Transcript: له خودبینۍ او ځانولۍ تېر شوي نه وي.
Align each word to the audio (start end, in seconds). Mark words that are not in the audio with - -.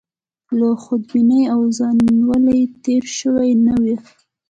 له 0.57 0.69
خودبینۍ 0.83 1.43
او 1.53 1.61
ځانولۍ 1.77 2.61
تېر 2.83 3.03
شوي 3.17 3.51
نه 3.65 3.75
وي. 3.83 3.95